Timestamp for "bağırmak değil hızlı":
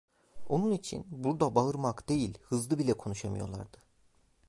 1.55-2.79